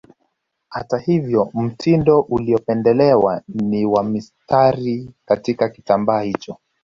Hata 0.69 0.97
hivyo 0.97 1.49
mtindo 1.53 2.19
uliopendelewa 2.19 3.41
ni 3.47 3.85
wa 3.85 4.03
mistari 4.03 5.11
katika 5.25 5.69
kitambaa 5.69 6.21
hicho 6.21 6.57